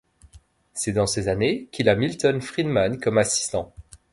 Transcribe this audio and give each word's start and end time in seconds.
C'est 0.73 0.93
dans 0.93 1.05
ces 1.05 1.27
années 1.27 1.67
qu'il 1.71 1.87
a 1.87 1.93
Milton 1.93 2.41
Friedman 2.41 2.97
comme 2.99 3.19
assistant. 3.19 3.71